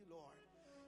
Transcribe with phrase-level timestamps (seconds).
[0.00, 0.34] you, Lord.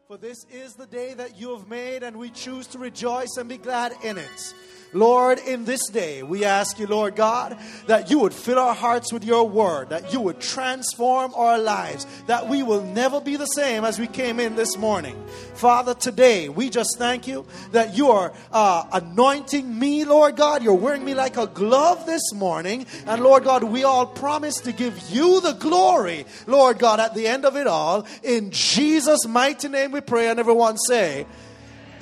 [0.08, 3.48] For this is the day that you have made, and we choose to rejoice and
[3.48, 4.54] be glad in it.
[4.94, 9.10] Lord, in this day, we ask you, Lord God, that you would fill our hearts
[9.12, 13.46] with your word, that you would transform our lives, that we will never be the
[13.46, 15.16] same as we came in this morning.
[15.54, 20.62] Father, today, we just thank you that you are uh, anointing me, Lord God.
[20.62, 22.84] You're wearing me like a glove this morning.
[23.06, 27.26] And Lord God, we all promise to give you the glory, Lord God, at the
[27.26, 28.06] end of it all.
[28.22, 31.26] In Jesus' mighty name we pray, and everyone say,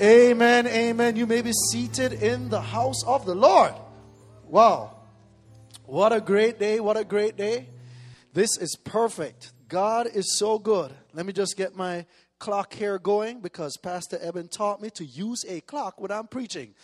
[0.01, 1.17] Amen, amen.
[1.17, 3.75] You may be seated in the house of the Lord.
[4.49, 4.97] Wow.
[5.85, 6.81] What a great day.
[6.81, 7.69] What a great day.
[8.33, 9.53] This is perfect.
[9.69, 10.91] God is so good.
[11.13, 12.07] Let me just get my
[12.39, 16.75] clock here going because Pastor Eben taught me to use a clock when I'm preaching.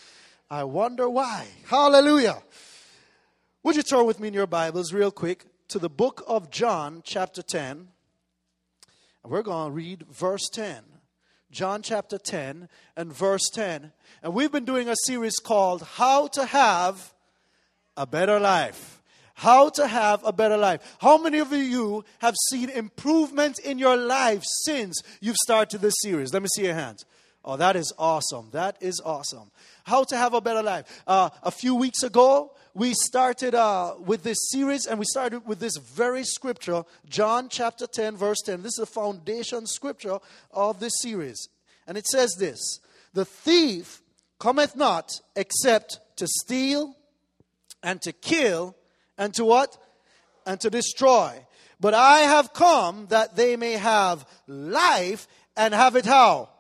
[0.51, 1.47] I wonder why.
[1.69, 2.43] Hallelujah.
[3.63, 7.01] Would you turn with me in your Bibles real quick to the book of John,
[7.03, 7.71] chapter 10?
[7.71, 7.89] And
[9.25, 10.83] we're going to read verse 10.
[11.51, 13.93] John chapter 10 and verse 10.
[14.23, 17.15] And we've been doing a series called How to Have
[17.97, 19.01] a Better Life.
[19.35, 20.97] How to have a better life.
[20.99, 26.33] How many of you have seen improvement in your life since you've started this series?
[26.33, 27.05] Let me see your hands.
[27.45, 28.49] Oh, that is awesome.
[28.53, 29.51] That is awesome.
[29.85, 31.03] How to have a better life.
[31.07, 35.59] Uh, a few weeks ago, we started uh, with this series and we started with
[35.59, 38.63] this very scripture, John chapter 10, verse 10.
[38.63, 40.19] This is the foundation scripture
[40.51, 41.49] of this series.
[41.87, 42.81] And it says this
[43.15, 44.03] The thief
[44.39, 46.95] cometh not except to steal
[47.83, 48.77] and to kill
[49.17, 49.79] and to what?
[50.45, 51.33] And to destroy.
[51.81, 56.51] But I have come that they may have life and have it how?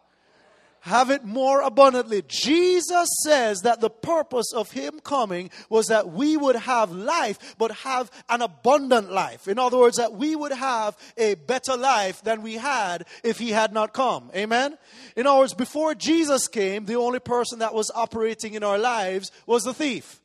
[0.86, 2.22] Have it more abundantly.
[2.28, 7.72] Jesus says that the purpose of Him coming was that we would have life, but
[7.72, 9.48] have an abundant life.
[9.48, 13.50] In other words, that we would have a better life than we had if He
[13.50, 14.30] had not come.
[14.34, 14.78] Amen?
[15.16, 19.32] In other words, before Jesus came, the only person that was operating in our lives
[19.44, 20.20] was the thief.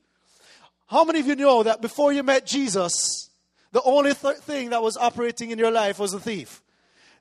[0.85, 3.31] How many of you know that before you met Jesus,
[3.71, 6.60] the only th- thing that was operating in your life was the thief?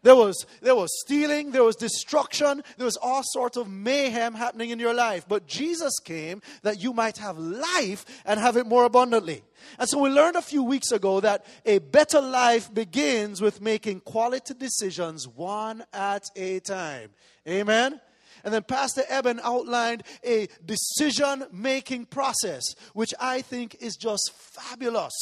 [0.03, 4.71] There was, there was stealing, there was destruction, there was all sorts of mayhem happening
[4.71, 5.27] in your life.
[5.29, 9.43] But Jesus came that you might have life and have it more abundantly.
[9.79, 14.01] And so we learned a few weeks ago that a better life begins with making
[14.01, 17.11] quality decisions one at a time.
[17.47, 18.01] Amen?
[18.43, 22.63] And then Pastor Eben outlined a decision making process,
[22.95, 25.13] which I think is just fabulous.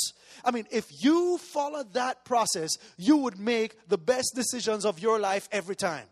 [0.44, 5.19] I mean, if you follow that process, you would make the best decisions of your
[5.19, 6.06] life every time.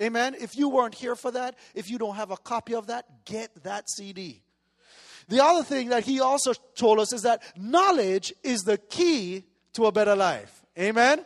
[0.00, 0.36] Amen.
[0.38, 3.64] If you weren't here for that, if you don't have a copy of that, get
[3.64, 4.42] that CD.
[5.28, 9.44] The other thing that he also told us is that knowledge is the key
[9.74, 10.64] to a better life.
[10.78, 11.24] Amen.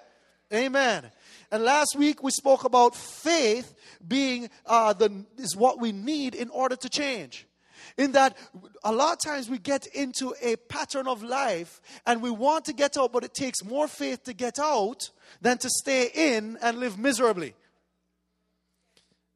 [0.52, 1.10] Amen.
[1.50, 3.74] And last week we spoke about faith
[4.06, 7.46] being uh, the is what we need in order to change
[7.96, 8.36] in that
[8.84, 12.72] a lot of times we get into a pattern of life and we want to
[12.72, 15.10] get out, but it takes more faith to get out
[15.40, 17.54] than to stay in and live miserably.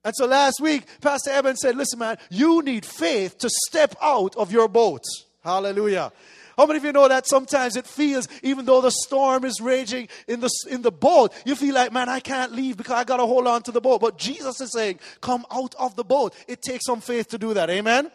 [0.04, 4.36] And so last week, Pastor Eben said, Listen, man, you need faith to step out
[4.36, 5.02] of your boat.
[5.42, 6.12] Hallelujah.
[6.56, 10.08] How many of you know that sometimes it feels, even though the storm is raging
[10.26, 13.18] in the, in the boat, you feel like, man, I can't leave because I got
[13.18, 14.00] to hold on to the boat.
[14.00, 16.34] But Jesus is saying, come out of the boat.
[16.48, 17.68] It takes some faith to do that.
[17.68, 18.10] Amen?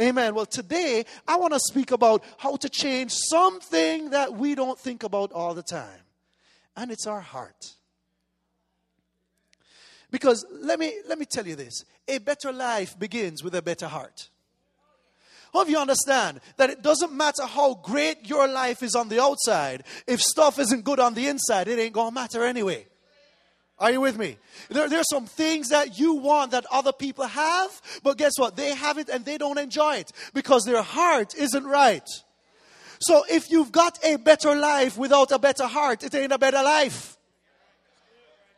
[0.00, 0.34] Amen.
[0.34, 5.04] Well, today I want to speak about how to change something that we don't think
[5.04, 6.00] about all the time,
[6.76, 7.74] and it's our heart.
[10.10, 13.86] Because let me let me tell you this: a better life begins with a better
[13.86, 14.30] heart.
[15.52, 19.84] Hope you understand that it doesn't matter how great your life is on the outside,
[20.08, 22.88] if stuff isn't good on the inside, it ain't gonna matter anyway.
[23.78, 24.36] Are you with me?
[24.68, 28.56] There, there's some things that you want that other people have, but guess what?
[28.56, 32.08] They have it and they don't enjoy it because their heart isn't right.
[33.00, 36.62] So if you've got a better life without a better heart, it ain't a better
[36.62, 37.16] life.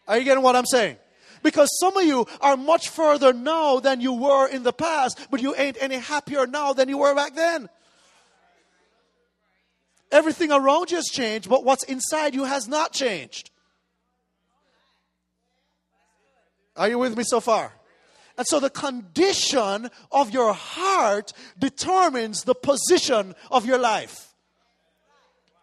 [0.06, 0.96] Are you getting what I'm saying?
[1.42, 5.40] Because some of you are much further now than you were in the past, but
[5.40, 7.68] you ain't any happier now than you were back then.
[10.12, 13.50] Everything around you has changed, but what's inside you has not changed.
[16.76, 17.72] Are you with me so far?
[18.38, 24.34] And so the condition of your heart determines the position of your life.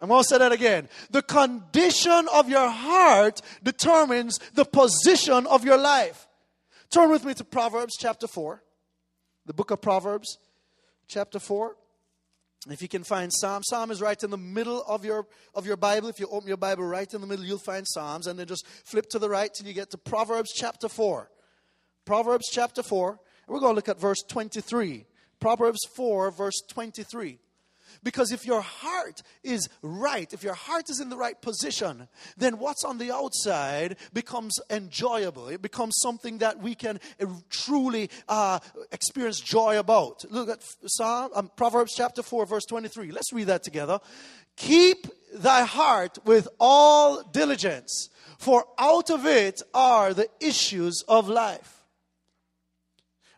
[0.00, 0.88] I'm going to say that again.
[1.10, 6.26] The condition of your heart determines the position of your life.
[6.90, 8.62] Turn with me to Proverbs chapter 4,
[9.46, 10.38] the book of Proverbs
[11.08, 11.76] chapter 4.
[12.70, 15.76] If you can find Psalm, Psalm is right in the middle of your of your
[15.76, 16.08] Bible.
[16.08, 18.66] If you open your Bible right in the middle, you'll find Psalms, and then just
[18.66, 21.30] flip to the right till you get to Proverbs chapter four.
[22.06, 23.20] Proverbs chapter four.
[23.46, 25.04] We're going to look at verse twenty-three.
[25.40, 27.38] Proverbs four, verse twenty-three.
[28.02, 32.58] Because if your heart is right, if your heart is in the right position, then
[32.58, 35.48] what's on the outside becomes enjoyable.
[35.48, 38.58] It becomes something that we can uh, truly uh,
[38.92, 40.24] experience joy about.
[40.30, 43.12] Look at Psalm, um, Proverbs chapter 4, verse 23.
[43.12, 44.00] Let's read that together.
[44.56, 48.08] Keep thy heart with all diligence,
[48.38, 51.84] for out of it are the issues of life.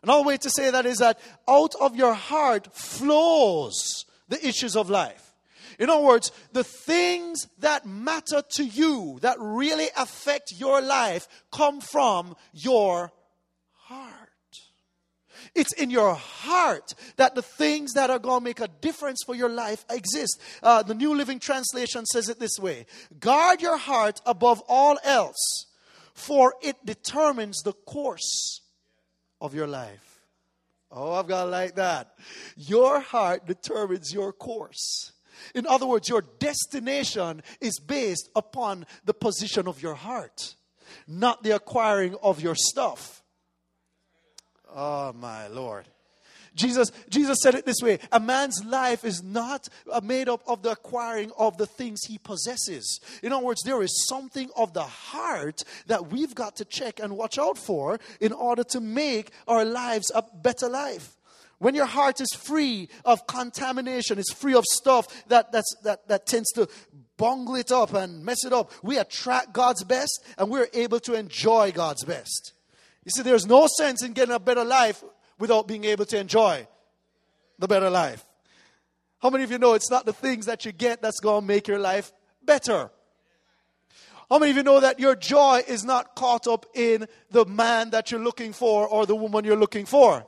[0.03, 4.89] Another way to say that is that out of your heart flows the issues of
[4.89, 5.33] life.
[5.79, 11.81] In other words, the things that matter to you, that really affect your life, come
[11.81, 13.11] from your
[13.73, 14.27] heart.
[15.53, 19.35] It's in your heart that the things that are going to make a difference for
[19.35, 20.41] your life exist.
[20.63, 22.85] Uh, the New Living Translation says it this way
[23.19, 25.65] Guard your heart above all else,
[26.13, 28.61] for it determines the course
[29.39, 30.06] of your life.
[30.91, 32.13] Oh, I've got like that.
[32.55, 35.11] Your heart determines your course.
[35.53, 40.55] In other words, your destination is based upon the position of your heart,
[41.07, 43.23] not the acquiring of your stuff.
[44.73, 45.85] Oh, my Lord.
[46.57, 50.63] Jesus, Jesus said it this way a man's life is not uh, made up of
[50.63, 52.99] the acquiring of the things he possesses.
[53.23, 57.15] In other words, there is something of the heart that we've got to check and
[57.15, 61.15] watch out for in order to make our lives a better life.
[61.59, 66.25] When your heart is free of contamination, it's free of stuff that, that's, that, that
[66.27, 66.67] tends to
[67.17, 71.13] bungle it up and mess it up, we attract God's best and we're able to
[71.15, 72.53] enjoy God's best.
[73.05, 75.03] You see, there's no sense in getting a better life
[75.39, 76.67] without being able to enjoy
[77.59, 78.23] the better life.
[79.19, 81.47] How many of you know it's not the things that you get that's going to
[81.47, 82.11] make your life
[82.43, 82.91] better?
[84.29, 87.91] How many of you know that your joy is not caught up in the man
[87.91, 90.25] that you're looking for or the woman you're looking for?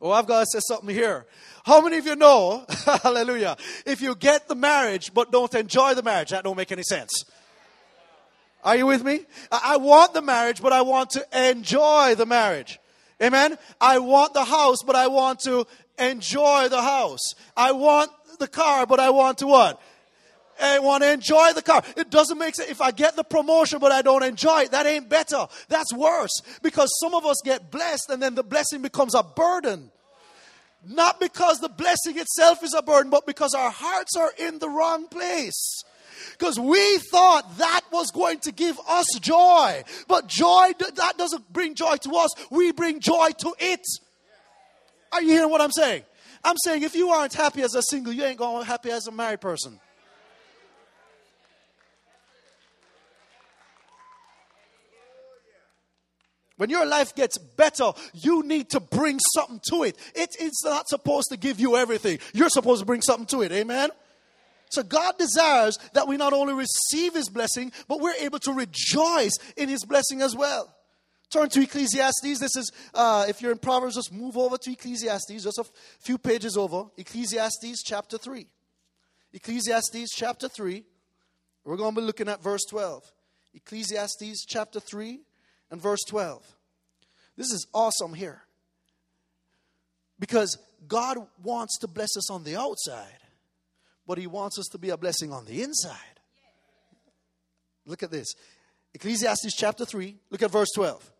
[0.00, 1.26] Oh, I've got to say something here.
[1.64, 2.64] How many of you know,
[3.02, 6.82] hallelujah, if you get the marriage but don't enjoy the marriage, that don't make any
[6.82, 7.24] sense.
[8.64, 9.20] Are you with me?
[9.50, 12.80] I want the marriage, but I want to enjoy the marriage.
[13.22, 13.58] Amen.
[13.80, 15.66] I want the house, but I want to
[15.98, 17.34] enjoy the house.
[17.56, 19.80] I want the car, but I want to what?
[20.60, 21.82] I want to enjoy the car.
[21.96, 22.70] It doesn't make sense.
[22.70, 25.46] If I get the promotion but I don't enjoy it, that ain't better.
[25.68, 26.42] That's worse.
[26.62, 29.90] Because some of us get blessed and then the blessing becomes a burden.
[30.86, 34.68] Not because the blessing itself is a burden, but because our hearts are in the
[34.68, 35.84] wrong place
[36.38, 39.82] because we thought that was going to give us joy.
[40.06, 43.84] But joy, that doesn't bring joy to us, we bring joy to it.
[45.12, 46.02] Are you hearing what I'm saying?
[46.44, 48.90] I'm saying if you aren't happy as a single, you ain't going to be happy
[48.90, 49.80] as a married person.
[56.56, 59.96] When your life gets better, you need to bring something to it.
[60.14, 60.36] it.
[60.40, 62.18] It's not supposed to give you everything.
[62.34, 63.52] You're supposed to bring something to it.
[63.52, 63.90] Amen?
[64.70, 69.36] So God desires that we not only receive His blessing, but we're able to rejoice
[69.56, 70.74] in His blessing as well.
[71.30, 72.38] Turn to Ecclesiastes.
[72.38, 75.64] This is, uh, if you're in Proverbs, just move over to Ecclesiastes, just a
[76.00, 76.84] few pages over.
[76.96, 78.46] Ecclesiastes chapter 3.
[79.34, 80.84] Ecclesiastes chapter 3.
[81.64, 83.02] We're going to be looking at verse 12.
[83.54, 85.20] Ecclesiastes chapter 3
[85.70, 86.42] and verse 12.
[87.36, 88.42] This is awesome here.
[90.18, 93.18] Because God wants to bless us on the outside
[94.08, 95.94] but He wants us to be a blessing on the inside.
[97.86, 98.34] Look at this
[98.94, 101.12] Ecclesiastes chapter 3, look at verse 12.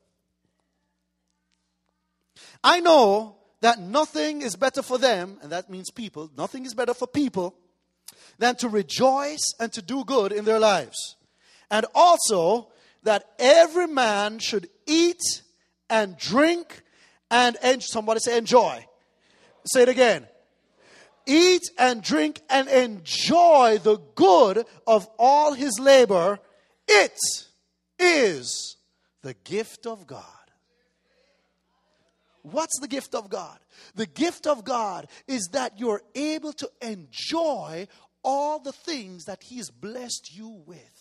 [2.65, 6.95] I know that nothing is better for them, and that means people, nothing is better
[6.95, 7.55] for people
[8.39, 11.17] than to rejoice and to do good in their lives.
[11.71, 12.69] And also
[13.03, 15.21] that every man should eat
[15.91, 16.83] and drink
[17.31, 17.57] and.
[17.81, 18.87] Somebody say enjoy.
[19.67, 20.27] Say it again
[21.29, 26.41] eat and drink and enjoy the good of all his labor,
[26.89, 27.17] it
[27.99, 28.77] is
[29.23, 30.25] the gift of God.
[32.43, 33.59] What's the gift of God?
[33.95, 37.89] The gift of God is that you're able to enjoy
[38.25, 40.98] all the things that He's blessed you with.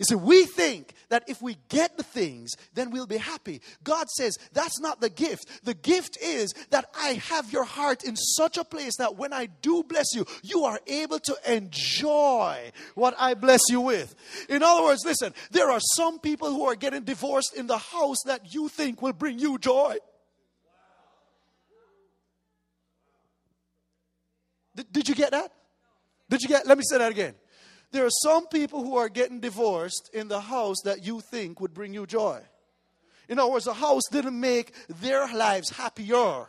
[0.00, 3.60] You see, we think that if we get the things, then we'll be happy.
[3.84, 5.44] God says that's not the gift.
[5.62, 9.44] The gift is that I have your heart in such a place that when I
[9.60, 14.14] do bless you, you are able to enjoy what I bless you with.
[14.48, 18.22] In other words, listen, there are some people who are getting divorced in the house
[18.24, 19.96] that you think will bring you joy.
[24.74, 25.52] Did, did you get that?
[26.30, 26.66] Did you get?
[26.66, 27.34] Let me say that again.
[27.92, 31.74] There are some people who are getting divorced in the house that you think would
[31.74, 32.40] bring you joy.
[33.28, 36.48] In other words, the house didn't make their lives happier.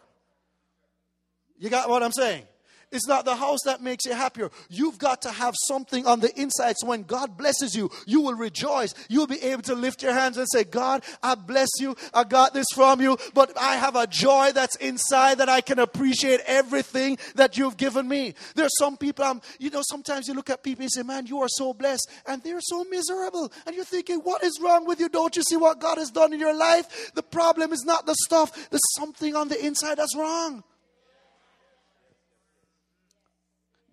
[1.58, 2.44] You got what I'm saying?
[2.92, 4.52] It's not the house that makes you happier.
[4.70, 6.76] You've got to have something on the inside.
[6.78, 8.94] So when God blesses you, you will rejoice.
[9.08, 11.96] You'll be able to lift your hands and say, God, I bless you.
[12.14, 15.80] I got this from you, but I have a joy that's inside that I can
[15.80, 18.34] appreciate everything that you've given me.
[18.56, 21.42] There's some people, I'm, you know, sometimes you look at people and say, man, you
[21.42, 22.10] are so blessed.
[22.28, 23.52] And they're so miserable.
[23.66, 25.08] And you're thinking, what is wrong with you?
[25.08, 27.14] Don't you see what God has done in your life?
[27.14, 28.70] The problem is not the stuff.
[28.70, 30.64] There's something on the inside that's wrong.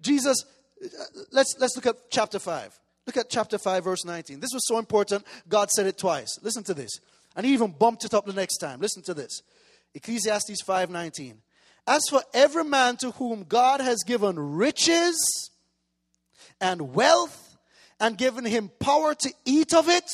[0.00, 0.44] Jesus,
[0.82, 0.88] uh,
[1.32, 2.78] let's, let's look at chapter 5.
[3.06, 4.40] Look at chapter 5, verse 19.
[4.40, 6.38] This was so important, God said it twice.
[6.42, 6.90] Listen to this.
[7.36, 8.80] And he even bumped it up the next time.
[8.80, 9.42] Listen to this.
[9.94, 11.40] Ecclesiastes 5:19.
[11.86, 15.16] As for every man to whom God has given riches
[16.60, 17.56] and wealth
[17.98, 20.04] and given him power to eat of it,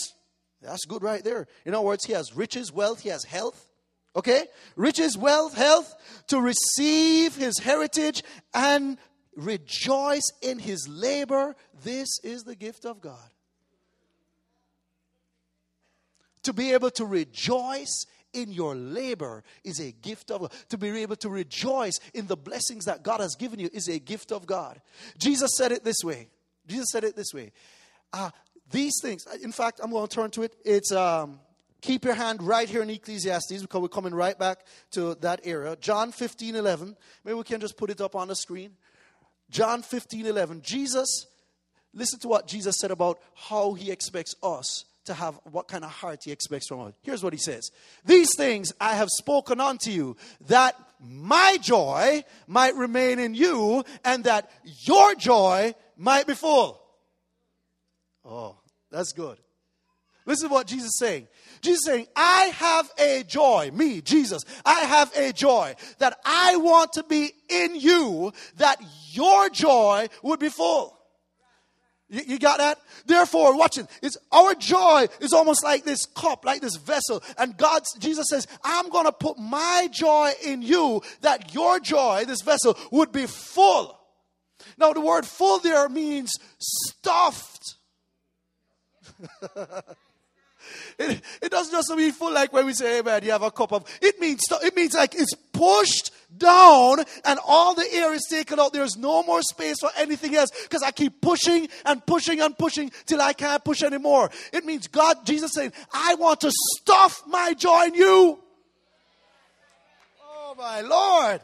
[0.63, 1.49] that's good right there.
[1.65, 3.69] In other words, he has riches, wealth, he has health.
[4.17, 4.47] Okay?
[4.77, 5.95] Riches, wealth, health
[6.29, 8.23] to receive his heritage
[8.55, 8.97] and
[9.37, 11.57] rejoice in his labor.
[11.83, 13.19] This is the gift of God.
[16.45, 20.53] To be able to rejoice in your labor is a gift of God.
[20.69, 23.99] To be able to rejoice in the blessings that God has given you is a
[23.99, 24.81] gift of God.
[25.19, 26.29] Jesus said it this way.
[26.67, 27.53] Jesus said it this way.
[28.13, 28.31] Uh,
[28.71, 30.55] these things, in fact, I'm going to turn to it.
[30.65, 31.41] It's um,
[31.81, 35.77] keep your hand right here in Ecclesiastes because we're coming right back to that era.
[35.81, 36.97] John 15, 11.
[37.25, 38.73] Maybe we can just put it up on the screen.
[39.55, 40.63] John 15 11.
[40.63, 41.27] Jesus,
[41.95, 45.91] listen to what Jesus said about how he expects us to have what kind of
[45.91, 46.93] heart he expects from us.
[47.03, 47.71] Here's what he says
[48.05, 50.17] These things I have spoken unto you,
[50.49, 56.83] that my joy might remain in you, and that your joy might be full.
[58.25, 58.57] Oh,
[58.91, 59.39] that's good.
[60.27, 61.29] Listen to what Jesus is saying.
[61.65, 66.93] Jesus saying, I have a joy, me, Jesus, I have a joy that I want
[66.95, 68.81] to be in you, that
[69.11, 70.99] your joy would be full.
[72.11, 72.79] You, you, got that?
[73.07, 73.87] Therefore, watch it.
[74.03, 77.23] It's our joy is almost like this cup, like this vessel.
[77.39, 82.25] And God, Jesus says, I'm going to put my joy in you that your joy,
[82.27, 83.99] this vessel, would be full.
[84.77, 87.77] Now, the word full there means stuffed.
[90.99, 93.51] It, it doesn't just mean full like when we say, hey man, you have a
[93.51, 93.85] cup of.
[94.01, 98.73] It means it means like it's pushed down and all the air is taken out.
[98.73, 102.91] There's no more space for anything else because I keep pushing and pushing and pushing
[103.07, 104.31] till I can't push anymore.
[104.53, 108.39] It means God, Jesus saying, I want to stuff my joy in you.
[110.23, 111.41] Oh my Lord.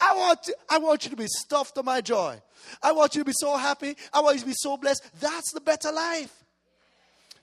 [0.00, 2.40] I want, to, I want you to be stuffed to my joy.
[2.82, 3.96] I want you to be so happy.
[4.12, 5.04] I want you to be so blessed.
[5.20, 6.39] That's the better life.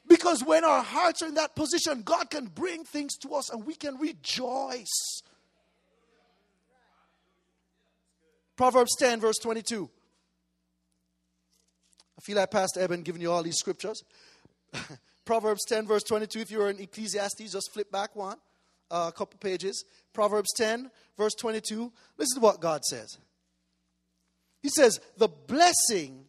[0.08, 3.66] Because when our hearts are in that position, God can bring things to us and
[3.66, 5.22] we can rejoice.
[8.56, 9.90] Proverbs 10, verse 22.
[12.18, 14.02] I feel like Pastor Eben giving you all these scriptures.
[15.26, 16.40] Proverbs 10, verse 22.
[16.40, 18.38] If you're in Ecclesiastes, just flip back one,
[18.90, 19.84] uh, a couple pages.
[20.14, 21.92] Proverbs 10, verse 22.
[22.18, 23.18] Listen to what God says.
[24.64, 26.26] He says, The blessing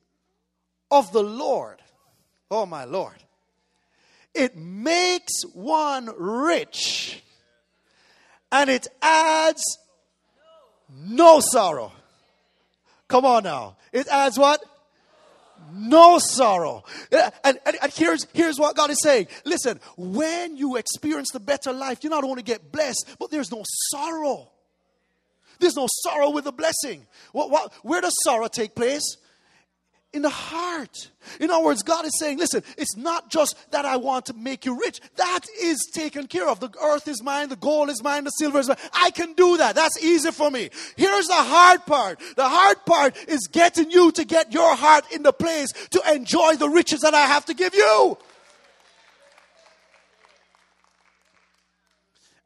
[0.91, 1.81] of the Lord,
[2.51, 3.17] oh my Lord,
[4.35, 7.23] it makes one rich
[8.51, 9.79] and it adds
[10.97, 11.93] no sorrow.
[13.09, 13.77] Come on now.
[13.93, 14.63] It adds what?
[15.73, 16.85] No sorrow.
[17.45, 19.29] And, and, and, here's, here's what God is saying.
[19.45, 23.65] Listen, when you experience the better life, you not only get blessed, but there's no
[23.91, 24.51] sorrow.
[25.59, 27.07] There's no sorrow with the blessing.
[27.33, 29.17] What, what, where does sorrow take place?
[30.13, 31.11] In the heart.
[31.39, 34.65] In other words, God is saying, listen, it's not just that I want to make
[34.65, 35.01] you rich.
[35.17, 36.61] That is taken care of.
[36.61, 38.79] The earth is mine, the gold is mine, the silver is mine.
[38.95, 39.75] I can do that.
[39.75, 40.71] That's easy for me.
[40.97, 42.21] Here's the hard part.
[42.37, 46.57] The hard part is getting you to get your heart in the place to enjoy
[46.57, 48.17] the riches that I have to give you.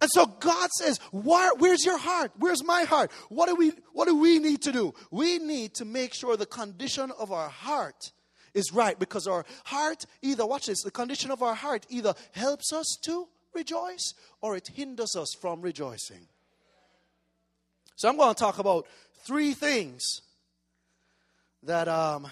[0.02, 2.32] And so God says, Where's your heart?
[2.36, 3.12] Where's my heart?
[3.28, 4.94] What do, we, what do we need to do?
[5.12, 8.10] We need to make sure the condition of our heart
[8.52, 12.72] is right because our heart either, watch this, the condition of our heart either helps
[12.72, 16.26] us to rejoice or it hinders us from rejoicing.
[17.94, 18.88] So I'm going to talk about
[19.24, 20.22] three things
[21.62, 22.26] that um,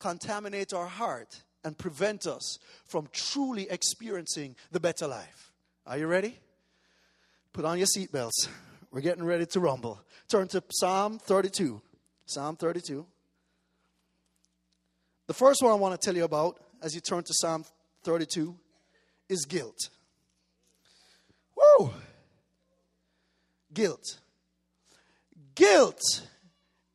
[0.00, 5.52] contaminate our heart and prevent us from truly experiencing the better life.
[5.86, 6.40] Are you ready?
[7.52, 8.48] Put on your seatbelts.
[8.92, 10.00] We're getting ready to rumble.
[10.28, 11.80] Turn to Psalm 32.
[12.26, 13.06] Psalm 32.
[15.26, 17.64] The first one I want to tell you about as you turn to Psalm
[18.04, 18.56] 32
[19.28, 19.90] is guilt.
[21.54, 21.92] Whoa!
[23.72, 24.18] Guilt.
[25.54, 26.00] Guilt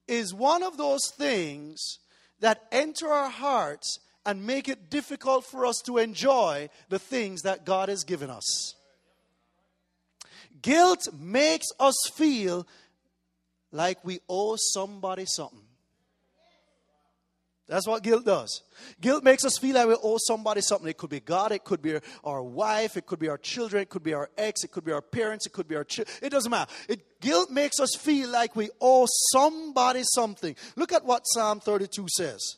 [0.08, 2.00] is one of those things
[2.40, 7.66] that enter our hearts and make it difficult for us to enjoy the things that
[7.66, 8.75] God has given us.
[10.62, 12.68] Guilt makes us feel
[13.72, 15.60] like we owe somebody something.
[17.68, 18.62] That's what guilt does.
[19.02, 20.88] Guilt makes us feel like we owe somebody something.
[20.88, 23.90] It could be God, it could be our wife, it could be our children, it
[23.90, 26.16] could be our ex, it could be our parents, it could be our children.
[26.22, 26.72] It doesn't matter.
[26.88, 30.56] It, guilt makes us feel like we owe somebody something.
[30.76, 32.58] Look at what Psalm 32 says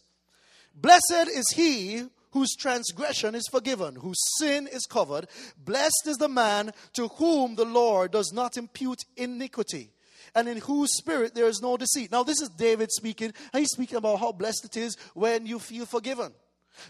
[0.75, 2.03] Blessed is he
[2.37, 5.27] whose transgression is forgiven, whose sin is covered.
[5.57, 9.89] Blessed is the man to whom the Lord does not impute iniquity
[10.35, 12.11] and in whose spirit there is no deceit.
[12.11, 15.57] Now, this is David speaking, and he's speaking about how blessed it is when you
[15.57, 16.31] feel forgiven.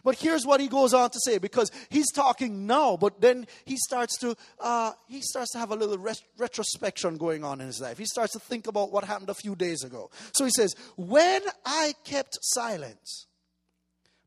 [0.03, 3.77] But here's what he goes on to say because he's talking now, but then he
[3.77, 7.79] starts to uh, he starts to have a little ret- retrospection going on in his
[7.79, 7.97] life.
[7.97, 10.09] He starts to think about what happened a few days ago.
[10.33, 13.26] So he says, "When I kept silence,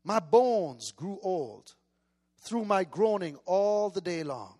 [0.03, 1.73] my bones grew old
[2.39, 4.55] through my groaning all the day long."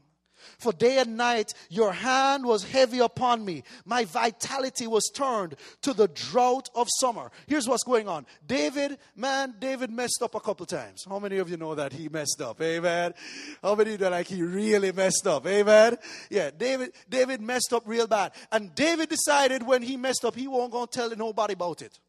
[0.58, 3.64] For day and night your hand was heavy upon me.
[3.86, 7.32] My vitality was turned to the drought of summer.
[7.48, 8.26] Here's what's going on.
[8.46, 11.06] David, man, David messed up a couple times.
[11.08, 12.62] How many of you know that he messed up?
[12.62, 13.14] Amen.
[13.62, 15.46] How many know like he really messed up?
[15.46, 15.98] Amen.
[16.30, 18.34] Yeah, David, David messed up real bad.
[18.52, 22.00] And David decided when he messed up, he won't go tell nobody about it.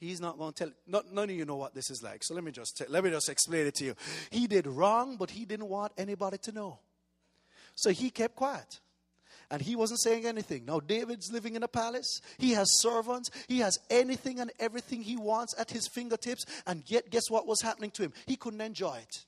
[0.00, 0.72] He's not going to tell.
[0.86, 2.24] Not, none of you know what this is like.
[2.24, 3.94] So let me just tell, let me just explain it to you.
[4.30, 6.78] He did wrong, but he didn't want anybody to know.
[7.74, 8.80] So he kept quiet.
[9.50, 10.64] And he wasn't saying anything.
[10.64, 12.20] Now, David's living in a palace.
[12.38, 13.30] He has servants.
[13.48, 16.44] He has anything and everything he wants at his fingertips.
[16.66, 18.12] And yet, guess what was happening to him?
[18.26, 19.24] He couldn't enjoy it.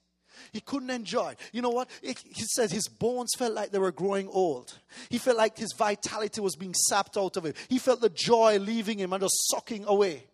[0.53, 1.39] He couldn't enjoy it.
[1.53, 1.91] You know what?
[2.01, 2.15] He
[2.55, 4.79] said his bones felt like they were growing old.
[5.11, 7.55] He felt like his vitality was being sapped out of him.
[7.69, 10.25] He felt the joy leaving him and just sucking away.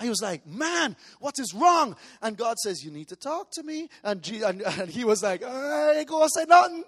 [0.00, 1.96] He was like, Man, what is wrong?
[2.22, 3.88] And God says, You need to talk to me.
[4.04, 6.84] And, G- and, and he was like, I to say nothing.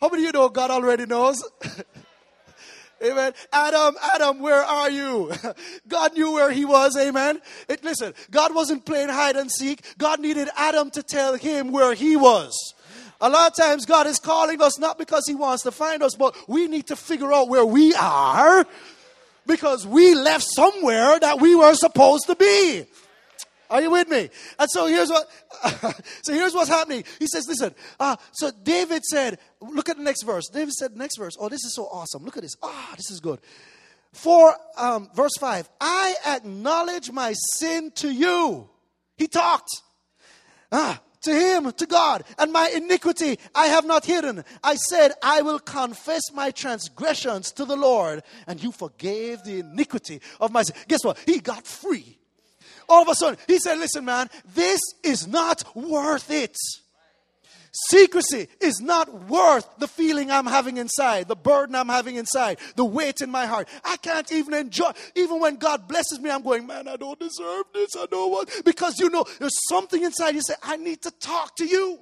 [0.00, 1.42] How many of you know God already knows?
[3.04, 3.32] Amen.
[3.52, 5.32] Adam, Adam, where are you?
[5.88, 6.96] God knew where he was.
[6.96, 7.40] Amen.
[7.68, 9.98] It, listen, God wasn't playing hide and seek.
[9.98, 12.74] God needed Adam to tell him where he was.
[13.20, 16.14] A lot of times God is calling us not because he wants to find us,
[16.16, 18.66] but we need to figure out where we are
[19.46, 22.86] because we left somewhere that we were supposed to be.
[23.72, 24.28] Are you with me?
[24.58, 25.26] And so here's what.
[26.22, 27.04] so here's what's happening.
[27.18, 31.16] He says, "Listen." Uh, so David said, "Look at the next verse." David said, "Next
[31.16, 31.32] verse.
[31.40, 32.22] Oh, this is so awesome.
[32.22, 32.54] Look at this.
[32.62, 33.40] Ah, oh, this is good."
[34.12, 38.68] For um, verse five, I acknowledge my sin to you.
[39.16, 39.70] He talked.
[40.70, 44.44] Ah, to him, to God, and my iniquity I have not hidden.
[44.62, 50.20] I said, I will confess my transgressions to the Lord, and you forgave the iniquity
[50.40, 50.76] of my sin.
[50.88, 51.18] Guess what?
[51.26, 52.18] He got free.
[52.88, 56.56] All of a sudden, he said, Listen, man, this is not worth it.
[57.72, 62.84] Secrecy is not worth the feeling I'm having inside, the burden I'm having inside, the
[62.84, 63.66] weight in my heart.
[63.82, 64.90] I can't even enjoy.
[65.14, 67.90] Even when God blesses me, I'm going, man, I don't deserve this.
[67.98, 68.50] I don't want.
[68.64, 71.98] Because you know, there's something inside you say, I need to talk to you.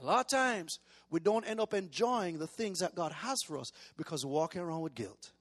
[0.00, 0.78] A lot of times,
[1.10, 4.60] we don't end up enjoying the things that God has for us because we're walking
[4.60, 5.32] around with guilt.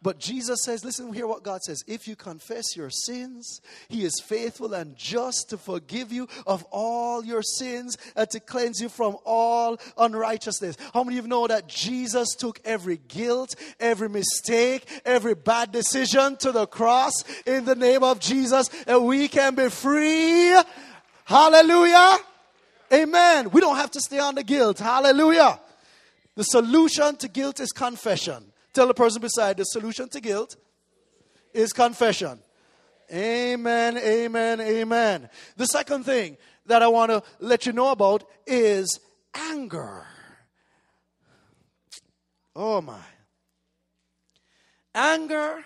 [0.00, 1.82] But Jesus says, listen, hear what God says.
[1.88, 7.24] If you confess your sins, He is faithful and just to forgive you of all
[7.24, 10.76] your sins and to cleanse you from all unrighteousness.
[10.94, 16.36] How many of you know that Jesus took every guilt, every mistake, every bad decision
[16.38, 20.56] to the cross in the name of Jesus and we can be free?
[21.24, 22.18] Hallelujah.
[22.92, 23.50] Amen.
[23.50, 24.78] We don't have to stay on the guilt.
[24.78, 25.58] Hallelujah.
[26.36, 28.52] The solution to guilt is confession.
[28.78, 30.54] Tell the person beside the solution to guilt
[31.52, 32.38] is confession.
[33.12, 35.28] Amen, amen, amen.
[35.56, 36.36] The second thing
[36.66, 39.00] that I want to let you know about is
[39.34, 40.06] anger.
[42.54, 43.02] Oh my.
[44.94, 45.64] Anger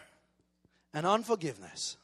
[0.94, 1.98] and unforgiveness.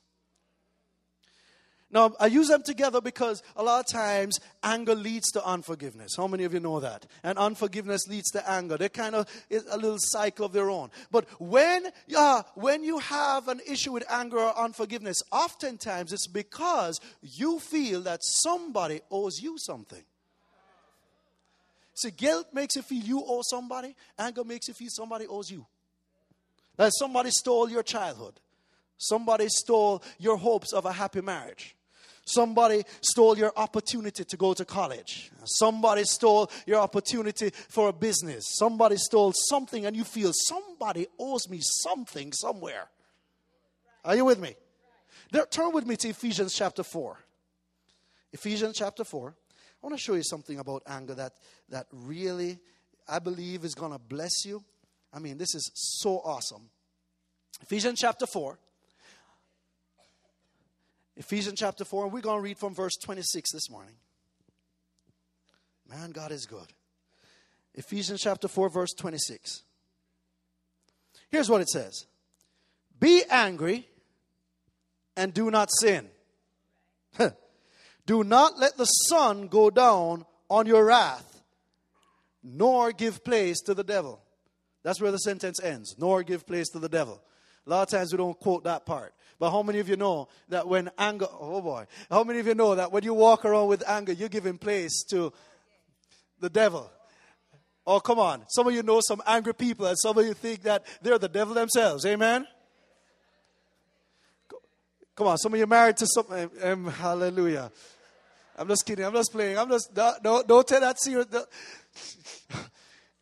[1.90, 6.16] Now, I use them together because a lot of times anger leads to unforgiveness.
[6.16, 7.06] How many of you know that?
[7.22, 8.76] And unforgiveness leads to anger.
[8.76, 10.90] They're kind of a little cycle of their own.
[11.10, 17.00] But when, uh, when you have an issue with anger or unforgiveness, oftentimes it's because
[17.22, 20.04] you feel that somebody owes you something.
[21.94, 25.66] See, guilt makes you feel you owe somebody, anger makes you feel somebody owes you.
[26.76, 28.34] That somebody stole your childhood,
[28.98, 31.74] somebody stole your hopes of a happy marriage.
[32.28, 35.30] Somebody stole your opportunity to go to college.
[35.44, 38.44] Somebody stole your opportunity for a business.
[38.58, 42.88] Somebody stole something, and you feel somebody owes me something somewhere.
[44.04, 44.54] Are you with me?
[45.32, 47.18] Now, turn with me to Ephesians chapter 4.
[48.32, 49.34] Ephesians chapter 4.
[49.82, 51.32] I want to show you something about anger that,
[51.70, 52.58] that really,
[53.08, 54.62] I believe, is going to bless you.
[55.14, 56.68] I mean, this is so awesome.
[57.62, 58.58] Ephesians chapter 4.
[61.18, 63.94] Ephesians chapter 4, and we're going to read from verse 26 this morning.
[65.90, 66.72] Man, God is good.
[67.74, 69.64] Ephesians chapter 4, verse 26.
[71.28, 72.06] Here's what it says
[73.00, 73.88] Be angry
[75.16, 76.08] and do not sin.
[78.06, 81.42] do not let the sun go down on your wrath,
[82.44, 84.22] nor give place to the devil.
[84.84, 85.96] That's where the sentence ends.
[85.98, 87.20] Nor give place to the devil.
[87.66, 89.12] A lot of times we don't quote that part.
[89.38, 92.54] But how many of you know that when anger, oh boy, how many of you
[92.54, 95.32] know that when you walk around with anger, you're giving place to
[96.40, 96.90] the devil?
[97.86, 98.44] Oh, come on.
[98.48, 101.28] Some of you know some angry people, and some of you think that they're the
[101.28, 102.04] devil themselves.
[102.04, 102.46] Amen?
[105.18, 107.72] Come on, some of you married to some, um, um, hallelujah.
[108.56, 109.04] I'm just kidding.
[109.04, 109.56] I'm just playing.
[109.58, 111.26] I'm just, don't, don't, take that serious.
[111.26, 111.48] Don't,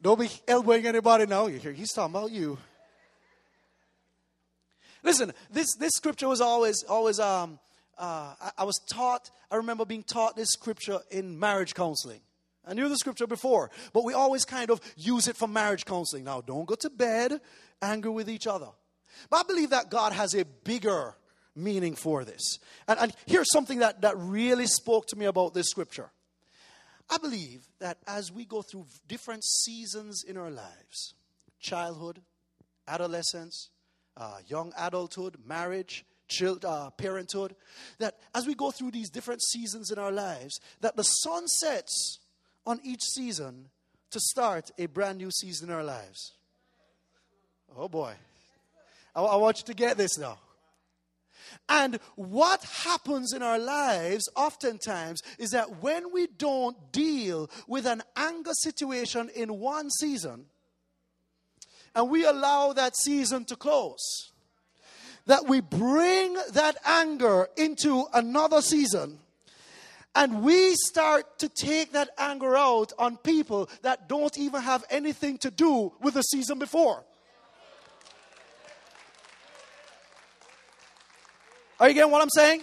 [0.02, 1.46] don't be elbowing anybody now.
[1.46, 2.58] You hear, he's talking about you.
[5.06, 7.60] Listen, this, this scripture was always, always, um,
[7.96, 12.18] uh, I, I was taught, I remember being taught this scripture in marriage counseling.
[12.66, 16.24] I knew the scripture before, but we always kind of use it for marriage counseling.
[16.24, 17.40] Now, don't go to bed
[17.80, 18.66] angry with each other.
[19.30, 21.14] But I believe that God has a bigger
[21.54, 22.58] meaning for this.
[22.88, 26.10] And, and here's something that, that really spoke to me about this scripture.
[27.08, 31.14] I believe that as we go through different seasons in our lives
[31.60, 32.22] childhood,
[32.88, 33.70] adolescence,
[34.16, 37.54] uh, young adulthood, marriage, child, uh, parenthood,
[37.98, 42.18] that as we go through these different seasons in our lives, that the sun sets
[42.66, 43.68] on each season
[44.10, 46.32] to start a brand new season in our lives.
[47.76, 48.14] Oh boy.
[49.14, 50.38] I, I want you to get this now.
[51.68, 58.02] And what happens in our lives oftentimes is that when we don't deal with an
[58.16, 60.46] anger situation in one season,
[61.96, 64.30] and we allow that season to close.
[65.24, 69.18] That we bring that anger into another season
[70.14, 75.36] and we start to take that anger out on people that don't even have anything
[75.38, 77.04] to do with the season before.
[81.80, 82.62] Are you getting what I'm saying?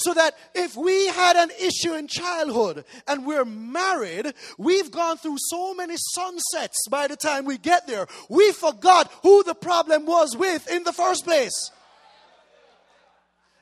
[0.00, 5.36] So that if we had an issue in childhood and we're married, we've gone through
[5.38, 10.34] so many sunsets by the time we get there, we forgot who the problem was
[10.34, 11.70] with in the first place.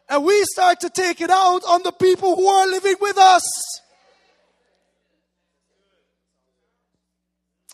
[0.08, 3.42] And we start to take it out on the people who are living with us.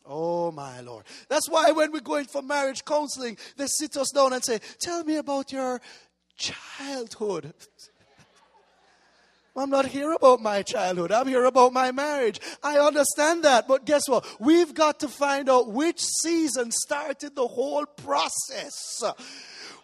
[0.07, 1.05] Oh my Lord.
[1.29, 5.05] That's why when we're going for marriage counseling, they sit us down and say, Tell
[5.05, 5.83] me about your
[6.37, 7.53] childhood.
[9.57, 11.13] I'm not here about my childhood.
[11.13, 12.41] I'm here about my marriage.
[12.63, 13.69] I understand that.
[13.69, 14.27] But guess what?
[14.41, 19.01] We've got to find out which season started the whole process.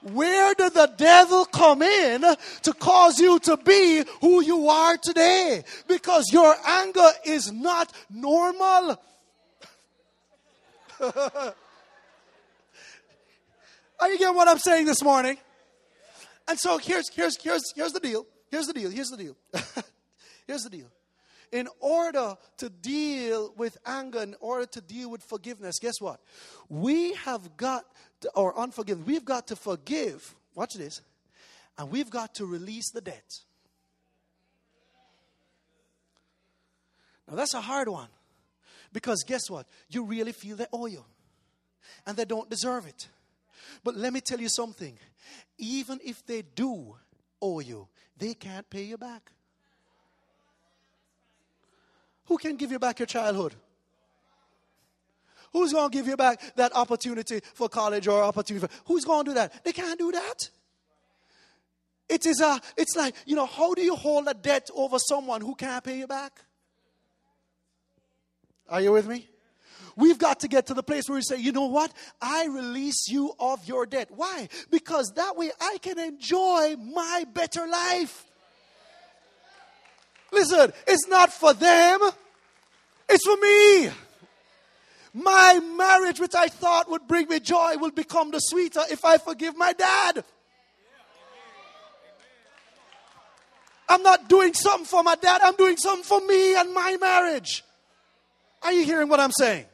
[0.03, 2.23] Where did the devil come in
[2.63, 5.63] to cause you to be who you are today?
[5.87, 9.01] Because your anger is not normal.
[11.01, 11.55] are
[14.09, 15.37] you getting what I'm saying this morning?
[16.49, 18.27] And so here's, here's, here's, here's the deal.
[18.51, 18.91] Here's the deal.
[18.91, 19.37] Here's the deal.
[20.47, 20.91] here's the deal.
[21.53, 26.21] In order to deal with anger, in order to deal with forgiveness, guess what?
[26.69, 27.85] We have got,
[28.21, 30.35] to, or unforgiveness, we've got to forgive.
[30.55, 31.01] Watch this.
[31.79, 33.41] And we've got to release the debt.
[37.29, 38.09] Now that's a hard one.
[38.93, 39.67] Because guess what?
[39.89, 41.05] You really feel they owe you.
[42.07, 43.09] And they don't deserve it.
[43.85, 44.99] But let me tell you something.
[45.59, 46.97] Even if they do
[47.41, 47.89] owe you,
[48.21, 49.33] they can't pay you back.
[52.27, 53.55] Who can give you back your childhood?
[55.53, 58.69] Who's going to give you back that opportunity for college or opportunity?
[58.69, 59.65] For, who's going to do that?
[59.65, 60.51] They can't do that.
[62.09, 65.41] It is a, it's like, you know, how do you hold a debt over someone
[65.41, 66.41] who can't pay you back?
[68.69, 69.29] Are you with me?
[69.97, 71.93] We've got to get to the place where we say, you know what?
[72.21, 74.09] I release you of your debt.
[74.11, 74.49] Why?
[74.71, 78.27] Because that way I can enjoy my better life.
[80.33, 82.01] Listen, it's not for them.
[83.09, 83.91] It's for me.
[85.13, 89.19] My marriage, which I thought would bring me joy, will become the sweeter if I
[89.19, 90.25] forgive my dad.
[93.89, 97.65] I'm not doing something for my dad, I'm doing something for me and my marriage.
[98.63, 99.65] Are you hearing what I'm saying?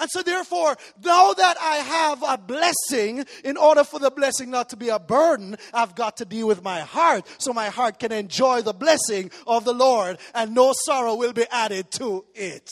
[0.00, 4.70] And so, therefore, now that I have a blessing, in order for the blessing not
[4.70, 8.12] to be a burden, I've got to deal with my heart so my heart can
[8.12, 12.70] enjoy the blessing of the Lord and no sorrow will be added to it.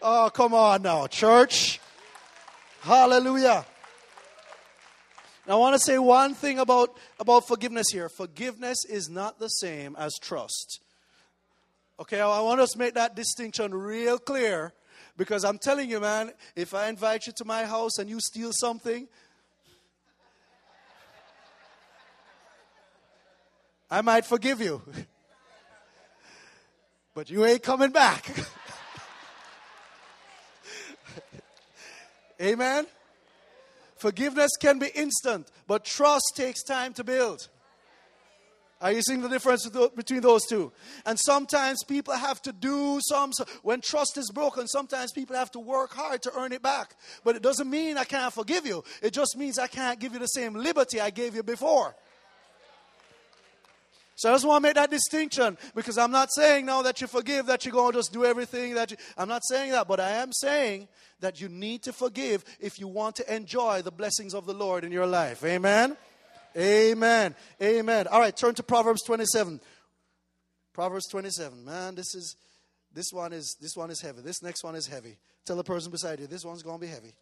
[0.00, 1.80] Oh, come on now, church.
[2.80, 3.66] Hallelujah.
[5.46, 8.08] Now, I want to say one thing about, about forgiveness here.
[8.08, 10.80] Forgiveness is not the same as trust.
[11.98, 14.72] Okay, I want us to make that distinction real clear
[15.18, 18.52] because I'm telling you, man, if I invite you to my house and you steal
[18.52, 19.08] something,
[23.90, 24.80] I might forgive you.
[27.14, 28.30] but you ain't coming back.
[32.40, 32.86] Amen?
[33.96, 37.48] Forgiveness can be instant, but trust takes time to build.
[38.80, 40.72] Are you seeing the difference between those two?
[41.04, 45.58] And sometimes people have to do some, when trust is broken, sometimes people have to
[45.58, 46.94] work hard to earn it back.
[47.24, 50.20] But it doesn't mean I can't forgive you, it just means I can't give you
[50.20, 51.96] the same liberty I gave you before.
[54.14, 57.06] So I just want to make that distinction because I'm not saying now that you
[57.06, 60.00] forgive that you're going to just do everything that you, I'm not saying that, but
[60.00, 60.88] I am saying
[61.20, 64.82] that you need to forgive if you want to enjoy the blessings of the Lord
[64.82, 65.44] in your life.
[65.44, 65.96] Amen.
[66.58, 67.34] Amen.
[67.62, 68.06] Amen.
[68.08, 69.60] All right, turn to Proverbs 27.
[70.72, 71.64] Proverbs 27.
[71.64, 72.36] Man, this is
[72.92, 74.22] this one is this one is heavy.
[74.22, 75.18] This next one is heavy.
[75.44, 77.12] Tell the person beside you, this one's going to be heavy.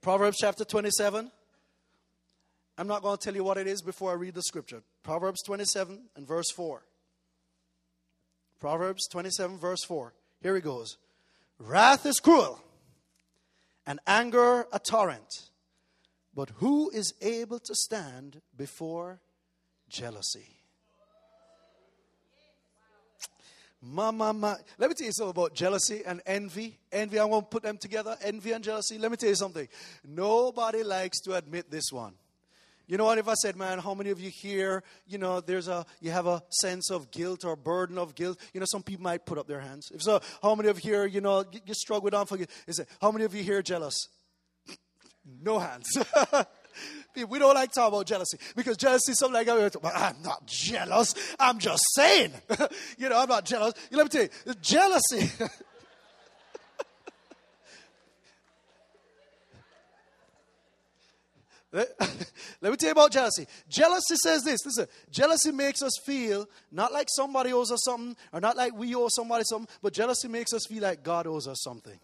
[0.00, 1.30] Proverbs chapter 27.
[2.78, 4.82] I'm not going to tell you what it is before I read the scripture.
[5.02, 6.82] Proverbs 27 and verse 4.
[8.60, 10.12] Proverbs 27, verse 4.
[10.42, 10.96] Here he goes.
[11.58, 12.60] Wrath is cruel,
[13.86, 15.50] and anger a torrent.
[16.38, 19.18] But who is able to stand before
[19.88, 20.46] jealousy?
[23.82, 24.54] Mama, ma.
[24.78, 26.78] Let me tell you something about jealousy and envy.
[26.92, 28.16] Envy, I won't put them together.
[28.22, 28.98] Envy and jealousy.
[28.98, 29.66] Let me tell you something.
[30.06, 32.14] Nobody likes to admit this one.
[32.86, 33.18] You know what?
[33.18, 36.28] If I said, man, how many of you here, you know, there's a, you have
[36.28, 38.38] a sense of guilt or burden of guilt?
[38.54, 39.90] You know, some people might put up their hands.
[39.92, 42.78] If so, how many of you here, you know, you struggle with unforgiveness?
[43.00, 44.06] How many of you here jealous?
[45.42, 45.86] No hands.
[47.28, 50.46] we don't like talking about jealousy because jealousy is something like, oh, but I'm not
[50.46, 51.14] jealous.
[51.38, 52.32] I'm just saying.
[52.98, 53.74] you know, I'm not jealous.
[53.90, 55.30] Let me tell you, jealousy.
[61.72, 63.46] Let me tell you about jealousy.
[63.68, 64.64] Jealousy says this.
[64.64, 68.94] Listen, jealousy makes us feel not like somebody owes us something, or not like we
[68.94, 71.98] owe somebody something, but jealousy makes us feel like God owes us something.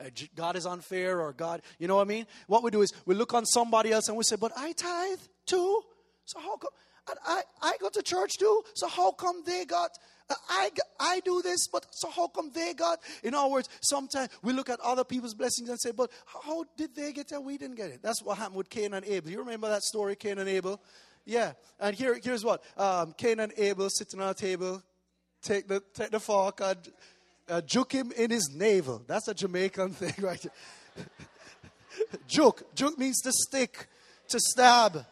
[0.00, 2.26] Uh, God is unfair or God, you know what I mean?
[2.46, 5.18] What we do is we look on somebody else and we say, but I tithe
[5.44, 5.82] too.
[6.24, 6.70] So how come?
[7.26, 8.62] I, I go to church too.
[8.74, 9.90] So how come they got?
[10.30, 12.98] Uh, I, I do this, but so how come they got?
[13.22, 16.94] In other words, sometimes we look at other people's blessings and say, but how did
[16.94, 17.42] they get it?
[17.42, 18.02] We didn't get it.
[18.02, 19.30] That's what happened with Cain and Abel.
[19.30, 20.80] You remember that story, Cain and Abel?
[21.24, 21.52] Yeah.
[21.80, 24.82] And here, here's what um, Cain and Abel sitting on a table,
[25.42, 26.78] take the, take the fork and
[27.48, 29.02] uh, juke him in his navel.
[29.06, 30.44] That's a Jamaican thing, right?
[32.26, 32.74] juke.
[32.74, 33.86] Juke means to stick,
[34.28, 35.04] to stab.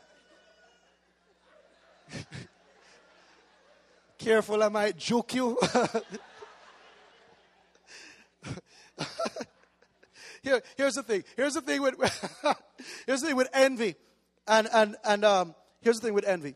[4.18, 5.58] Careful, I might juke you.
[10.42, 11.24] Here, here's the thing.
[11.36, 11.96] Here's the thing with
[13.04, 13.96] here's the thing with envy,
[14.46, 16.54] and and and um, here's the thing with envy.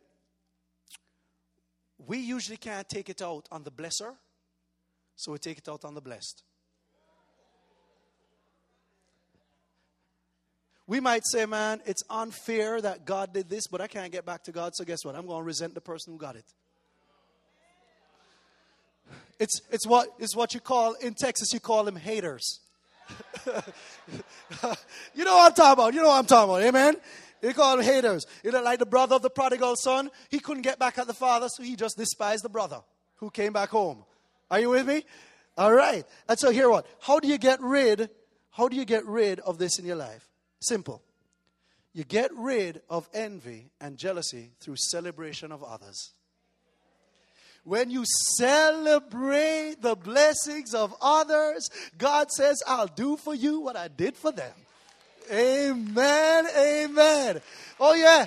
[2.07, 4.15] We usually can't take it out on the blesser
[5.21, 6.43] so we take it out on the blessed.
[10.87, 14.43] We might say, man, it's unfair that God did this, but I can't get back
[14.45, 15.15] to God, so guess what?
[15.15, 16.47] I'm going to resent the person who got it.
[19.39, 22.61] It's, it's, what, it's what you call, in Texas, you call them haters.
[23.47, 25.95] you know what I'm talking about.
[25.95, 26.63] You know what I'm talking about.
[26.63, 26.97] Amen.
[27.43, 28.27] You call them haters.
[28.43, 30.11] You know, like the brother of the prodigal son.
[30.29, 32.81] He couldn't get back at the father, so he just despised the brother
[33.17, 34.05] who came back home.
[34.51, 35.05] Are you with me?
[35.57, 36.05] All right.
[36.29, 36.87] And so here what?
[37.01, 38.11] How do you get rid
[38.51, 40.29] how do you get rid of this in your life?
[40.61, 41.03] Simple.
[41.93, 46.13] You get rid of envy and jealousy through celebration of others.
[47.65, 48.05] When you
[48.37, 54.33] celebrate the blessings of others, God says, I'll do for you what I did for
[54.33, 54.53] them.
[55.33, 56.47] Amen.
[56.57, 57.41] Amen.
[57.79, 58.27] Oh, yeah.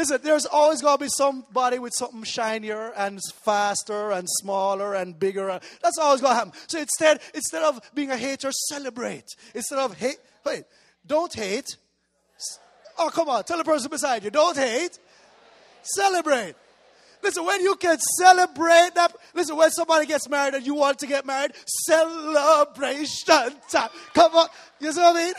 [0.00, 5.18] Listen, there's always going to be somebody with something shinier and faster and smaller and
[5.18, 5.60] bigger.
[5.82, 6.52] That's always going to happen.
[6.68, 9.26] So instead, instead of being a hater, celebrate.
[9.54, 10.64] Instead of hate, wait,
[11.06, 11.76] don't hate.
[12.98, 14.98] Oh, come on, tell the person beside you, don't hate,
[15.82, 16.54] celebrate.
[17.22, 21.06] Listen, when you can celebrate that, listen, when somebody gets married and you want to
[21.06, 23.90] get married, celebration time.
[24.14, 24.48] Come on,
[24.80, 25.34] you see what I mean?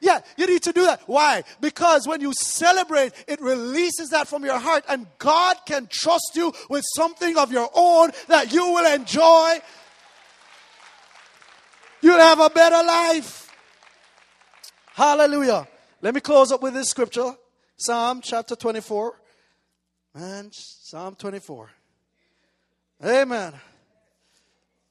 [0.00, 1.02] Yeah, you need to do that.
[1.06, 1.42] Why?
[1.60, 6.52] Because when you celebrate, it releases that from your heart, and God can trust you
[6.70, 9.58] with something of your own that you will enjoy.
[12.00, 13.52] You'll have a better life.
[14.94, 15.66] Hallelujah.
[16.00, 17.34] Let me close up with this scripture
[17.76, 19.20] Psalm chapter 24.
[20.14, 21.70] Man, Psalm 24.
[23.04, 23.52] Amen.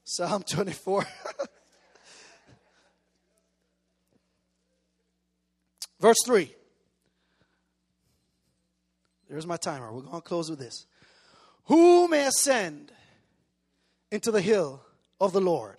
[0.03, 1.05] Psalm 24.
[5.99, 6.53] Verse 3.
[9.29, 9.91] There's my timer.
[9.91, 10.85] We're going to close with this.
[11.65, 12.91] Who may ascend
[14.11, 14.81] into the hill
[15.19, 15.75] of the Lord?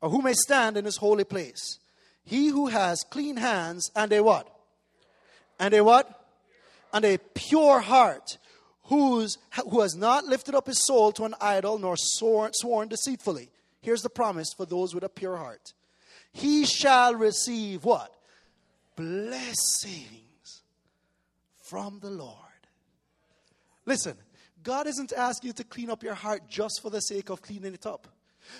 [0.00, 1.78] Or who may stand in his holy place?
[2.24, 4.48] He who has clean hands and a what?
[5.60, 6.26] And a what?
[6.92, 8.38] And a pure heart,
[8.84, 9.38] who's,
[9.70, 13.50] who has not lifted up his soul to an idol nor sworn, sworn deceitfully.
[13.80, 15.72] Here's the promise for those with a pure heart.
[16.32, 18.12] He shall receive what?
[19.02, 20.62] Blessings
[21.60, 22.36] from the Lord.
[23.84, 24.16] Listen,
[24.62, 27.74] God isn't asking you to clean up your heart just for the sake of cleaning
[27.74, 28.06] it up.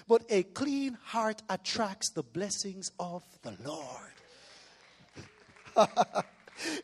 [0.08, 4.14] But a clean heart attracts the blessings of the Lord.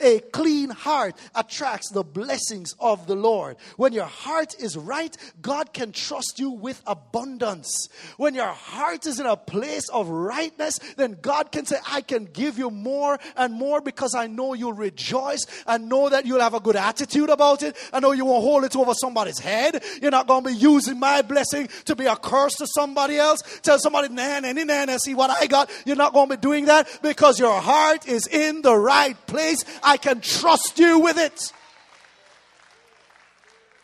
[0.01, 3.57] A clean heart attracts the blessings of the Lord.
[3.77, 7.89] When your heart is right, God can trust you with abundance.
[8.17, 12.25] When your heart is in a place of rightness, then God can say, I can
[12.25, 15.45] give you more and more because I know you'll rejoice.
[15.67, 17.77] and know that you'll have a good attitude about it.
[17.93, 19.83] I know you won't hold it over somebody's head.
[20.01, 23.41] You're not going to be using my blessing to be a curse to somebody else.
[23.63, 25.71] Tell somebody, nah, nah, nah, see what I got.
[25.85, 29.58] You're not going to be doing that because your heart is in the right place
[29.83, 31.53] I can trust you with it.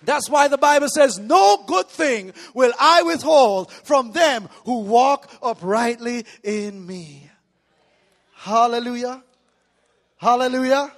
[0.03, 5.31] That's why the Bible says, No good thing will I withhold from them who walk
[5.43, 7.31] uprightly in me.
[8.35, 9.23] Hallelujah.
[10.19, 10.93] Hallelujah.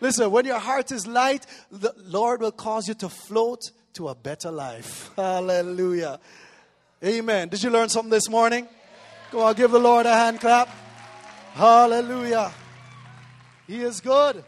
[0.00, 3.62] Listen, when your heart is light, the Lord will cause you to float
[3.94, 5.10] to a better life.
[5.16, 6.20] Hallelujah.
[7.02, 7.48] Amen.
[7.48, 8.68] Did you learn something this morning?
[9.32, 10.68] Go on, give the Lord a hand clap.
[11.54, 12.52] Hallelujah.
[13.66, 14.44] He is good.